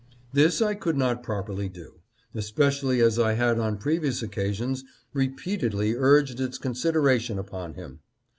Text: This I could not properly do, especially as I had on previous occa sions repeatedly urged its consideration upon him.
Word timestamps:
This 0.33 0.63
I 0.63 0.73
could 0.73 0.97
not 0.97 1.21
properly 1.21 1.69
do, 1.69 1.99
especially 2.33 3.01
as 3.01 3.19
I 3.19 3.33
had 3.33 3.59
on 3.59 3.77
previous 3.77 4.23
occa 4.23 4.51
sions 4.51 4.83
repeatedly 5.13 5.93
urged 5.95 6.39
its 6.41 6.57
consideration 6.57 7.37
upon 7.37 7.75
him. 7.75 7.99